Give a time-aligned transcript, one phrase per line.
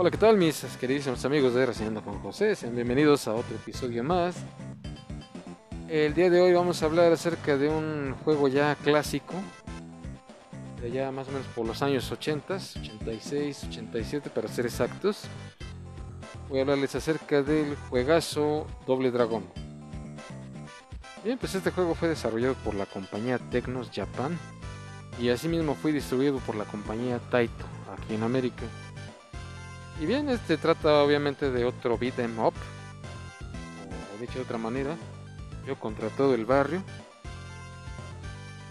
[0.00, 2.56] Hola, ¿qué tal mis queridísimos amigos de Reseñando con José?
[2.56, 4.34] Sean bienvenidos a otro episodio más.
[5.90, 9.34] El día de hoy vamos a hablar acerca de un juego ya clásico,
[10.80, 15.24] de ya más o menos por los años 80, 86, 87 para ser exactos.
[16.48, 19.44] Voy a hablarles acerca del juegazo Doble Dragón.
[21.22, 24.38] Bien, pues este juego fue desarrollado por la compañía Tecnos Japan
[25.20, 28.64] y asimismo fue distribuido por la compañía Taito aquí en América.
[30.00, 32.54] Y bien, este trata obviamente de otro beat em up,
[34.14, 34.96] o dicho de otra manera,
[35.66, 36.82] yo contra todo el barrio.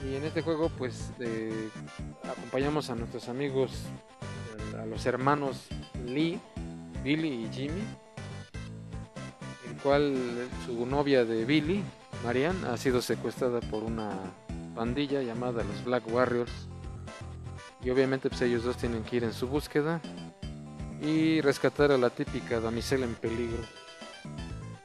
[0.04, 1.70] Y en este juego pues eh,
[2.24, 3.84] acompañamos a nuestros amigos,
[4.82, 5.68] a los hermanos
[6.04, 6.40] Lee,
[7.04, 7.84] Billy y Jimmy,
[9.70, 10.18] el cual
[10.66, 11.84] su novia de Billy,
[12.24, 14.18] Marianne, ha sido secuestrada por una
[14.74, 16.68] pandilla llamada los Black Warriors.
[17.84, 20.02] Y obviamente pues ellos dos tienen que ir en su búsqueda
[21.02, 23.64] y rescatar a la típica damisela en peligro.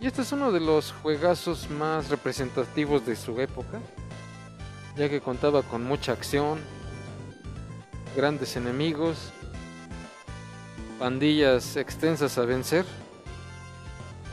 [0.00, 3.80] Y este es uno de los juegazos más representativos de su época,
[4.96, 6.58] ya que contaba con mucha acción,
[8.16, 9.32] grandes enemigos,
[10.98, 12.84] pandillas extensas a vencer,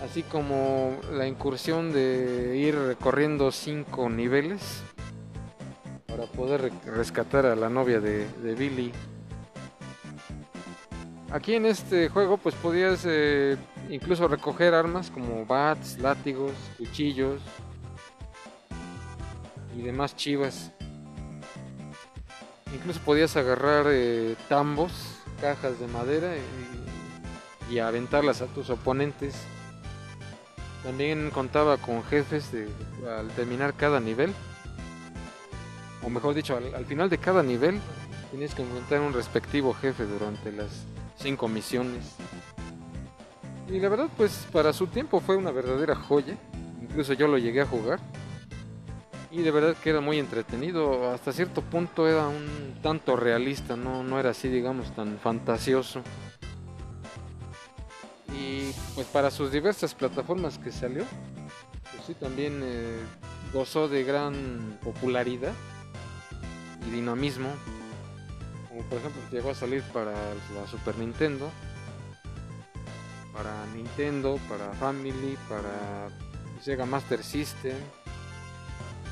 [0.03, 4.83] así como la incursión de ir recorriendo cinco niveles
[6.05, 8.91] para poder rescatar a la novia de, de Billy
[11.31, 13.55] Aquí en este juego pues podías eh,
[13.89, 17.39] incluso recoger armas como bats, látigos, cuchillos
[19.77, 20.71] y demás chivas.
[22.75, 24.91] Incluso podías agarrar eh, tambos,
[25.39, 26.33] cajas de madera
[27.69, 29.33] y, aventarlas a tus oponentes.
[30.83, 32.51] También contaba con jefes
[33.07, 34.33] al terminar cada nivel.
[36.03, 37.79] O mejor dicho, al final de cada nivel
[38.31, 40.85] tenías que encontrar un respectivo jefe durante las
[41.21, 42.15] cinco misiones.
[43.69, 46.37] Y la verdad, pues para su tiempo fue una verdadera joya.
[46.81, 47.99] Incluso yo lo llegué a jugar.
[49.31, 51.09] Y de verdad que era muy entretenido.
[51.11, 56.01] Hasta cierto punto era un tanto realista, no, no era así, digamos, tan fantasioso.
[58.37, 61.05] Y pues para sus diversas plataformas que salió,
[61.91, 62.99] pues sí, también eh,
[63.53, 65.53] gozó de gran popularidad
[66.87, 67.49] y dinamismo
[68.89, 71.49] por ejemplo llegó a salir para la Super Nintendo,
[73.33, 76.09] para Nintendo, para Family, para
[76.61, 77.77] Sega Master System,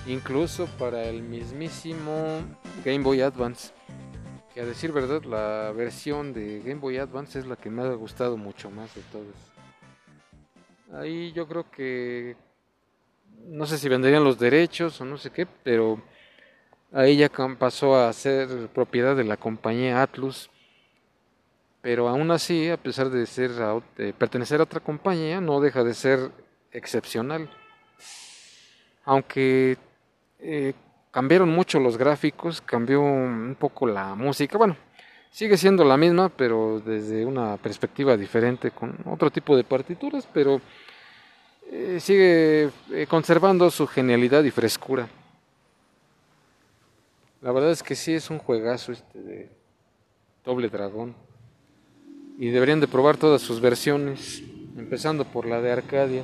[0.07, 2.41] incluso para el mismísimo
[2.83, 3.73] Game Boy Advance.
[4.53, 7.93] Que a decir verdad, la versión de Game Boy Advance es la que me ha
[7.93, 9.35] gustado mucho más de todos.
[10.99, 12.35] Ahí yo creo que
[13.47, 16.01] no sé si venderían los derechos o no sé qué, pero
[16.91, 20.49] Ahí ya pasó a ser propiedad de la compañía Atlus.
[21.81, 23.51] Pero aún así, a pesar de ser
[24.17, 26.31] pertenecer a otra compañía, no deja de ser
[26.71, 27.49] excepcional.
[29.05, 29.77] Aunque
[30.39, 30.73] eh,
[31.11, 34.57] cambiaron mucho los gráficos, cambió un poco la música.
[34.57, 34.75] Bueno,
[35.31, 40.59] sigue siendo la misma, pero desde una perspectiva diferente, con otro tipo de partituras, pero
[41.71, 45.07] eh, sigue eh, conservando su genialidad y frescura.
[47.41, 49.49] La verdad es que sí es un juegazo este de
[50.43, 51.15] Doble Dragón.
[52.37, 54.43] Y deberían de probar todas sus versiones,
[54.77, 56.23] empezando por la de Arcadia,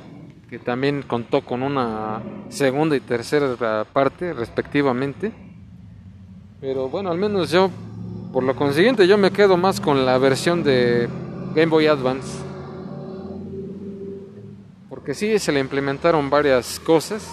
[0.50, 5.32] que también contó con una segunda y tercera parte respectivamente.
[6.60, 7.70] Pero bueno, al menos yo,
[8.30, 11.08] por lo consiguiente, yo me quedo más con la versión de
[11.54, 12.44] Game Boy Advance.
[14.90, 17.26] Porque sí, se le implementaron varias cosas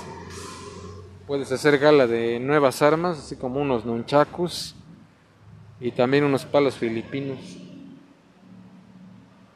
[1.28, 4.75] Puedes hacer gala de nuevas armas, así como unos nunchakus
[5.79, 7.39] y también unos palos filipinos.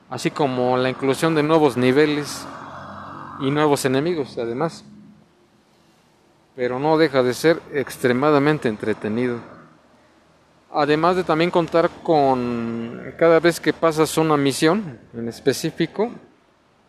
[0.09, 2.47] Así como la inclusión de nuevos niveles
[3.41, 4.85] y nuevos enemigos, además.
[6.55, 9.39] Pero no deja de ser extremadamente entretenido.
[10.71, 16.11] Además de también contar con cada vez que pasas una misión en específico,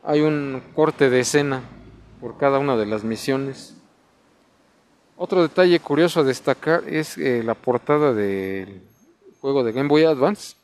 [0.05, 1.63] hay un corte de escena
[2.21, 3.78] por cada una de las misiones.
[5.21, 8.83] Otro detalle curioso a destacar es eh, la portada del
[9.41, 10.55] juego de Game Boy Advance.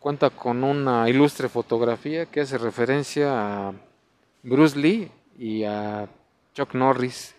[0.00, 3.74] Cuenta con una ilustre fotografía que hace referencia a
[4.42, 6.08] Bruce Lee y a
[6.54, 7.34] Chuck Norris.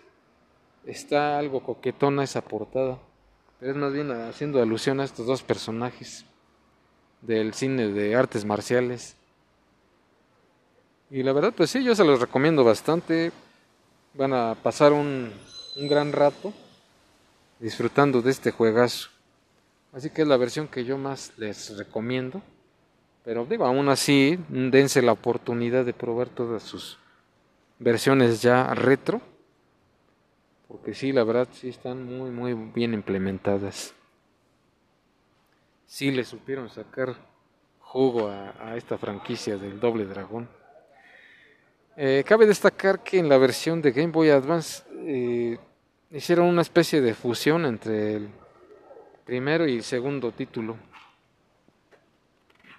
[0.85, 2.99] Está algo coquetona esa portada,
[3.59, 6.23] pero es más bien haciendo alusión a estos dos personajes
[7.21, 9.15] del cine de artes marciales.
[11.09, 13.31] Y la verdad, pues sí, yo se los recomiendo bastante.
[14.13, 15.33] Van a pasar un
[15.75, 16.53] un gran rato
[17.59, 19.09] disfrutando de este juegazo.
[19.93, 22.41] Así que es la versión que yo más les recomiendo.
[23.23, 26.97] Pero digo, aún así, dense la oportunidad de probar todas sus
[27.79, 29.21] versiones ya retro.
[30.67, 33.93] Porque sí, la verdad, sí están muy, muy bien implementadas.
[35.87, 37.15] Sí le supieron sacar
[37.79, 40.49] jugo a, esta franquicia del Doble Dragón.
[41.95, 45.59] Eh, cabe destacar que en la versión de Game Boy Advance eh,
[46.09, 48.29] hicieron una especie de fusión entre el
[49.23, 50.77] primero y el segundo título.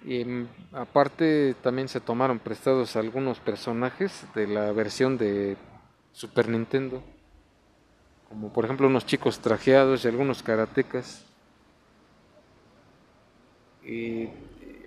[0.03, 5.55] Y mm, aparte también se tomaron prestados algunos personajes de la versión de
[6.11, 7.01] Super Nintendo,
[8.27, 11.25] como por ejemplo unos chicos trajeados y algunos karatecas.
[13.85, 14.27] Y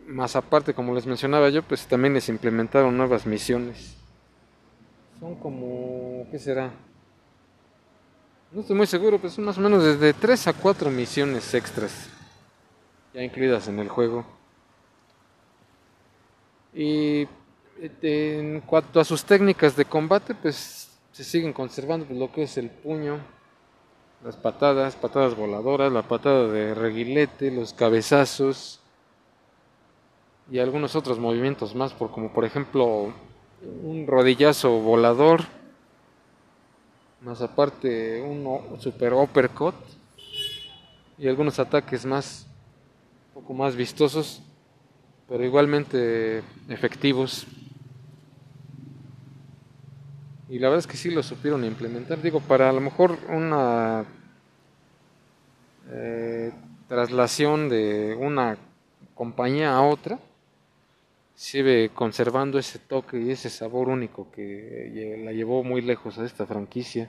[0.07, 3.97] más aparte, como les mencionaba yo, pues también les implementaron nuevas misiones.
[5.19, 6.71] Son como, ¿qué será?
[8.53, 12.09] No estoy muy seguro, pero son más o menos desde 3 a 4 misiones extras
[13.15, 14.25] ya incluidas en el juego.
[16.75, 17.27] Y
[17.81, 22.43] este, en cuanto a sus técnicas de combate, pues se siguen conservando pues, lo que
[22.45, 23.19] es el puño,
[24.25, 28.81] las patadas, patadas voladoras, la patada de reguilete, los cabezazos
[30.51, 33.13] y algunos otros movimientos más, por, como por ejemplo
[33.83, 35.43] un rodillazo volador
[37.23, 39.75] más aparte un super uppercut
[41.19, 42.47] y algunos ataques más
[43.29, 44.43] un poco más vistosos
[45.31, 47.47] pero igualmente efectivos.
[50.49, 52.21] Y la verdad es que sí lo supieron implementar.
[52.21, 54.05] Digo para a lo mejor una
[55.89, 56.53] eh,
[56.89, 58.59] traslación de una
[59.15, 60.19] compañía a otra
[61.41, 66.45] sigue conservando ese toque y ese sabor único que la llevó muy lejos a esta
[66.45, 67.09] franquicia.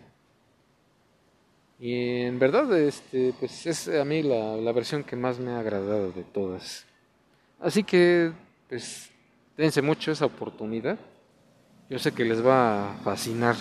[1.81, 5.59] Y en verdad, este, pues es a mí la, la versión que más me ha
[5.59, 6.85] agradado de todas.
[7.59, 8.31] Así que,
[8.69, 9.09] pues,
[9.57, 10.97] dense mucho esa oportunidad.
[11.89, 13.57] Yo sé que les va a fascinar.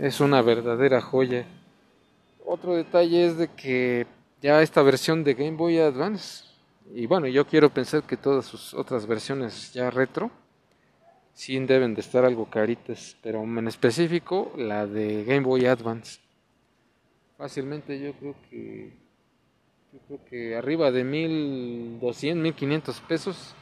[0.00, 1.44] Es una verdadera joya.
[2.46, 4.06] Otro detalle es de que
[4.40, 6.51] ya esta versión de Game Boy Advance
[6.94, 10.30] y bueno, yo quiero pensar que todas sus otras versiones ya retro
[11.34, 16.20] sí deben de estar algo caritas, pero en específico la de Game Boy Advance.
[17.38, 18.92] Fácilmente yo creo que
[19.92, 23.54] yo creo que arriba de 1200, 1500 pesos,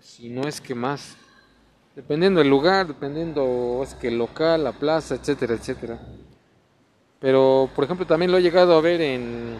[0.00, 1.16] si no es que más.
[1.96, 5.98] Dependiendo del lugar, dependiendo es que el local, la plaza, etcétera, etcétera.
[7.20, 9.58] Pero por ejemplo también lo he llegado a ver en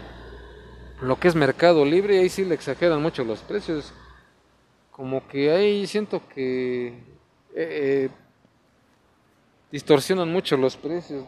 [1.04, 3.92] lo que es Mercado Libre, ahí sí le exageran mucho los precios.
[4.90, 6.94] Como que ahí siento que eh,
[7.54, 8.10] eh,
[9.70, 11.24] distorsionan mucho los precios,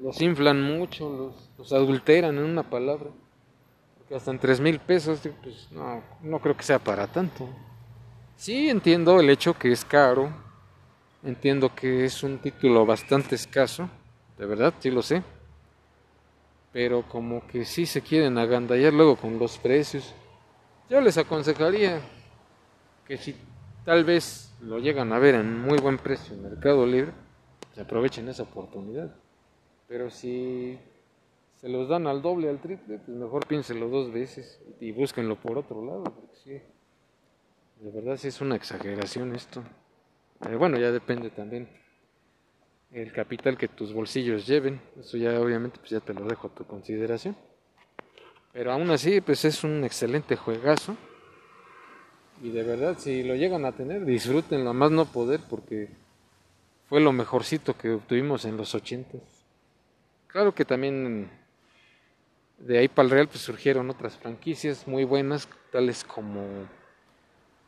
[0.00, 3.10] los, inflan mucho, los, adulteran en una palabra.
[3.98, 7.48] Porque hasta en tres mil pesos, pues no, no creo que sea para tanto.
[8.36, 10.32] Sí entiendo el hecho que es caro,
[11.22, 13.88] entiendo que es un título bastante escaso,
[14.38, 15.22] de verdad, sí lo sé
[16.72, 20.14] pero como que sí se quieren agandallar luego con los precios.
[20.88, 22.00] Yo les aconsejaría
[23.06, 23.34] que si
[23.84, 27.12] tal vez lo llegan a ver en muy buen precio en Mercado Libre,
[27.74, 29.14] se aprovechen esa oportunidad.
[29.88, 30.78] Pero si
[31.56, 35.58] se los dan al doble, al triple, pues mejor piénsenlo dos veces y búsquenlo por
[35.58, 36.52] otro lado, porque sí,
[37.80, 39.62] de verdad sí es una exageración esto.
[40.48, 41.68] Eh, bueno, ya depende también
[42.92, 44.80] el capital que tus bolsillos lleven.
[44.98, 47.36] Eso ya obviamente pues ya te lo dejo a tu consideración.
[48.52, 50.96] Pero aún así pues es un excelente juegazo.
[52.42, 55.88] Y de verdad si lo llegan a tener disfrútenlo más no poder porque
[56.88, 59.22] fue lo mejorcito que obtuvimos en los ochentas.
[60.26, 61.30] Claro que también
[62.58, 66.66] de ahí para el Real pues surgieron otras franquicias muy buenas tales como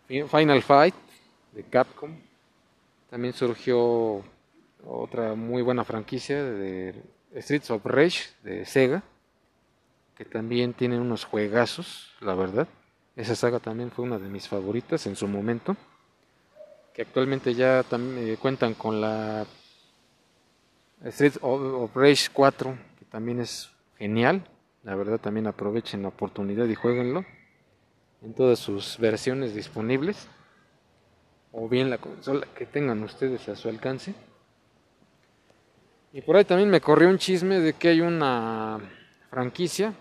[0.09, 0.95] Final Fight
[1.53, 2.17] de Capcom.
[3.11, 4.25] También surgió
[4.87, 6.95] otra muy buena franquicia de
[7.37, 9.03] Streets of Rage de Sega,
[10.17, 12.69] que también tiene unos juegazos, la verdad.
[13.17, 15.77] Esa saga también fue una de mis favoritas en su momento,
[16.95, 19.47] que actualmente ya eh, cuentan con la
[21.05, 24.45] Streets of Rage 4, que también es genial.
[24.83, 27.25] La verdad también aprovechen la oportunidad y jueguenlo
[28.23, 30.29] en todas sus versiones disponibles
[31.53, 34.15] o bien la que tengan ustedes a su alcance.
[36.15, 38.79] Y por ahí también me corrió un chisme de que hay una
[39.31, 39.95] franquicia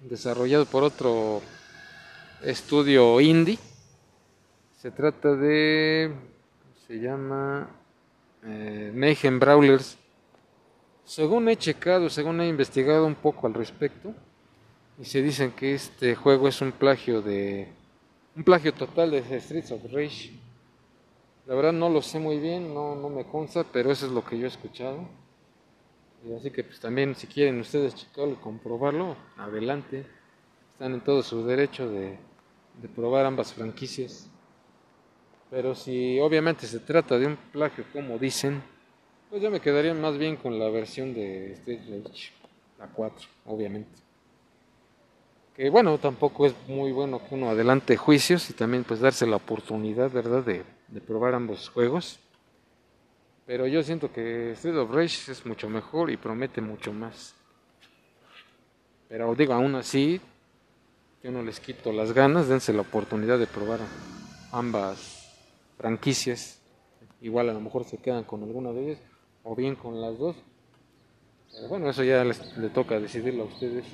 [0.00, 1.40] desarrollado por otro
[2.42, 3.58] estudio indie.
[4.78, 6.12] Se trata de.
[6.86, 7.68] Se llama.
[8.44, 8.92] Eh,
[9.38, 9.98] Brawlers.
[11.04, 14.12] Según he checado, según he investigado un poco al respecto,
[15.00, 17.68] Y se dicen que este juego es un plagio de.
[18.34, 20.45] Un plagio total de Streets of Rage.
[21.46, 24.24] La verdad no lo sé muy bien, no, no me consta, pero eso es lo
[24.24, 25.06] que yo he escuchado.
[26.28, 30.04] Y así que pues también si quieren ustedes checarlo y comprobarlo, adelante.
[30.72, 32.18] Están en todo su derecho de,
[32.96, 34.28] probar ambas franquicias.
[35.48, 38.60] Pero si obviamente se trata de un plagio como dicen,
[39.30, 42.32] pues yo me quedaría más bien con la versión de Street Rage,
[42.78, 44.00] la 4, obviamente.
[45.54, 49.36] Que bueno, tampoco es muy bueno que uno adelante juicios y también pues darse la
[49.36, 52.18] oportunidad, ¿verdad?, de, de probar ambos juegos.
[53.46, 57.34] Pero yo siento que Street of Rage es mucho mejor y promete mucho más.
[59.08, 60.20] Pero digo, aún así,
[61.22, 63.80] yo no les quito las ganas, dense la oportunidad de probar
[64.50, 65.32] ambas
[65.78, 66.60] franquicias.
[67.20, 68.98] Igual a lo mejor se quedan con alguna de ellas
[69.44, 70.36] o bien con las dos.
[71.52, 73.84] Pero bueno, eso ya les, le toca decidirlo a ustedes.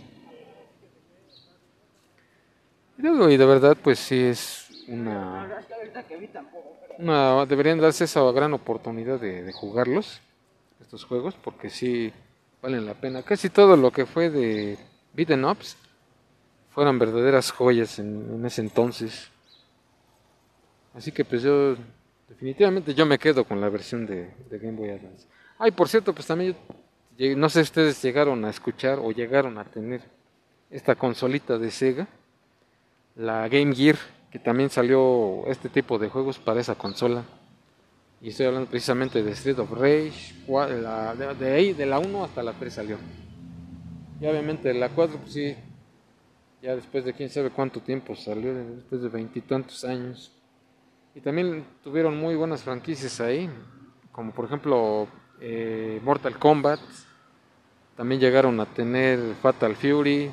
[2.98, 5.64] Y de verdad, pues sí es una,
[6.98, 10.20] una deberían darse esa gran oportunidad de, de, jugarlos,
[10.80, 12.12] estos juegos, porque sí
[12.60, 13.22] valen la pena.
[13.22, 14.78] Casi todo lo que fue de
[15.12, 15.76] beaten ups
[16.70, 19.30] fueron verdaderas joyas en, en ese entonces.
[20.94, 21.76] Así que pues yo
[22.28, 25.26] definitivamente yo me quedo con la versión de, de Game Boy Advance.
[25.58, 26.56] Ay, por cierto, pues también
[27.16, 30.02] yo, no sé si ustedes llegaron a escuchar o llegaron a tener
[30.70, 32.08] esta consolita de Sega,
[33.14, 33.96] la Game Gear,
[34.32, 37.22] que también salió este tipo de juegos para esa consola.
[38.22, 42.42] Y estoy hablando precisamente de Street of Rage, la, de, ahí, de la 1 hasta
[42.42, 42.96] la 3 salió.
[44.20, 45.54] Y obviamente la 4, pues sí,
[46.62, 50.32] ya después de quién sabe cuánto tiempo salió, después de veintitantos años.
[51.14, 53.50] Y también tuvieron muy buenas franquicias ahí,
[54.12, 55.08] como por ejemplo
[55.40, 56.80] eh, Mortal Kombat,
[57.96, 60.30] también llegaron a tener Fatal Fury,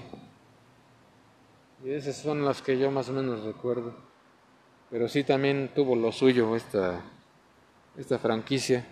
[1.83, 3.93] y esas son las que yo más o menos recuerdo.
[4.89, 7.01] Pero sí también tuvo lo suyo esta,
[7.98, 8.86] esta franquicia.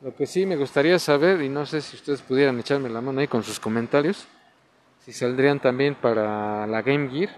[0.00, 3.20] Lo que sí me gustaría saber, y no sé si ustedes pudieran echarme la mano
[3.20, 4.26] ahí con sus comentarios,
[5.04, 7.30] si saldrían también para la Game Gear,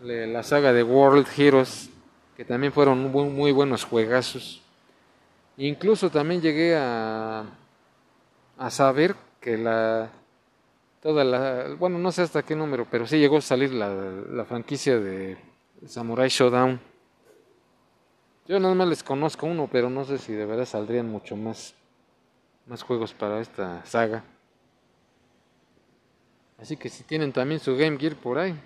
[0.00, 1.90] la saga de World Heroes,
[2.36, 4.62] que también fueron muy, muy buenos juegazos.
[5.56, 7.44] Incluso también llegué a,
[8.58, 10.10] a saber que la
[11.04, 14.98] toda la bueno no sé hasta qué número pero sí llegó a salir la, franquicia
[14.98, 15.36] de
[15.86, 16.80] Samurai Showdown.
[18.48, 21.74] Yo nada más les conozco uno pero no sé si de verdad saldrían mucho más
[22.64, 24.24] más juegos para esta saga.
[26.56, 28.58] Así que si tienen también su Game Gear por ahí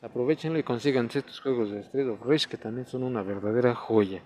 [0.00, 4.20] aprovechenlo y consigan estos juegos de Street of Rage que también son una verdadera joya.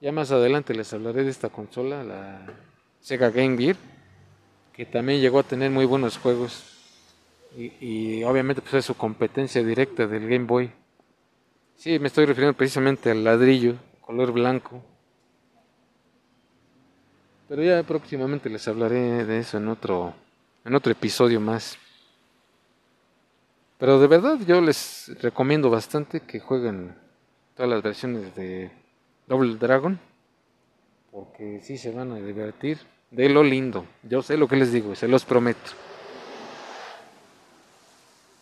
[0.00, 2.46] Ya más adelante les hablaré de esta consola, la
[3.00, 3.76] Sega Game Gear,
[4.76, 6.62] que también llegó a tener muy buenos juegos.
[7.56, 10.70] Y, obviamente pues es su competencia directa del Game Boy.
[11.74, 14.82] Sí, me estoy refiriendo precisamente al ladrillo, color blanco.
[17.48, 20.12] Pero ya próximamente les hablaré de eso en otro,
[20.64, 21.78] en otro episodio más.
[23.78, 26.94] Pero de verdad yo les recomiendo bastante que jueguen
[27.54, 28.70] todas las versiones de
[29.26, 29.98] Double Dragon,
[31.10, 32.78] porque sí se van a divertir
[33.10, 33.86] de lo lindo.
[34.02, 35.70] Yo sé lo que les digo, se los prometo.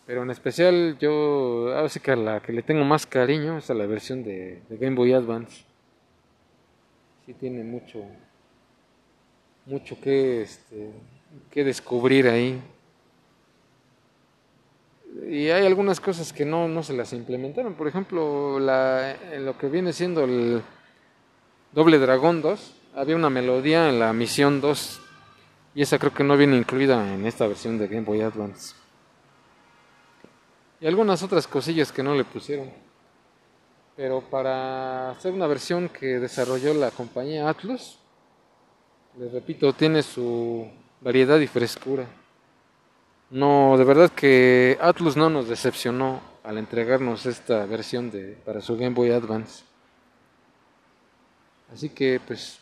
[0.06, 3.74] Pero en especial yo, sí que a la que le tengo más cariño es a
[3.74, 5.64] la versión de, de Game Boy Advance.
[7.24, 8.04] Sí tiene mucho,
[9.64, 10.90] mucho que, este,
[11.50, 12.60] que descubrir ahí.
[15.30, 17.74] Y hay algunas cosas que no, no se las implementaron.
[17.74, 20.60] Por ejemplo, la, lo que viene siendo el
[21.72, 25.00] Doble Dragón 2, había una melodía en la misión 2
[25.74, 28.74] y esa creo que no viene incluida en esta versión de Game Boy Advance.
[30.80, 32.70] Y algunas otras cosillas que no le pusieron.
[33.96, 37.98] Pero para hacer una versión que desarrolló la compañía Atlus,
[39.18, 40.68] les repito, tiene su
[41.00, 42.06] variedad y frescura.
[43.30, 48.76] No, de verdad que Atlus no nos decepcionó al entregarnos esta versión de para su
[48.76, 49.64] Game Boy Advance.
[51.72, 52.60] Así que pues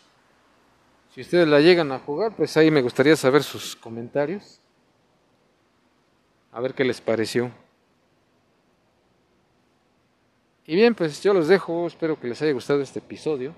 [1.15, 4.61] si ustedes la llegan a jugar, pues ahí me gustaría saber sus comentarios.
[6.53, 7.51] A ver qué les pareció.
[10.67, 13.55] Y bien, pues yo los dejo, espero que les haya gustado este episodio.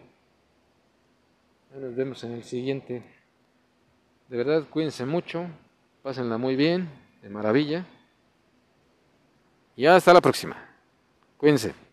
[1.72, 3.02] Nos vemos en el siguiente.
[4.28, 5.46] De verdad, cuídense mucho,
[6.02, 6.88] pásenla muy bien
[7.22, 7.86] de maravilla.
[9.76, 10.56] Y hasta la próxima.
[11.36, 11.83] Cuídense.